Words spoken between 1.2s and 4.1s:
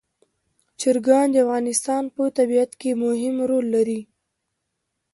د افغانستان په طبیعت کې مهم رول لري.